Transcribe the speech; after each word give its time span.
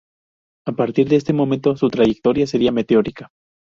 A 0.65 0.71
partir 0.71 1.07
de 1.09 1.15
este 1.15 1.31
momento 1.31 1.77
su 1.77 1.87
trayectoria 1.91 2.47
será 2.47 2.71
meteórica. 2.71 3.29